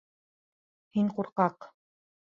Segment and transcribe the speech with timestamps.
[0.99, 1.71] —Һин ҡурҡаҡ.